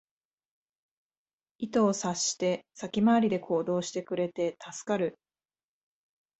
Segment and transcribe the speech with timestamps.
[1.59, 5.13] 意図を察して先回りで行動してくれて助かる